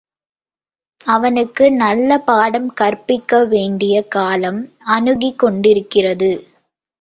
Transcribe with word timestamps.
அவனுக்கு 1.05 1.71
நல்ல 1.73 2.17
பாடம் 2.19 2.73
கற்பிக்க 2.73 3.43
வேண்டிய 3.45 4.01
காலம் 4.07 4.59
அணுகிக் 4.87 5.39
கொண்டிருக்கிறது. 5.39 6.31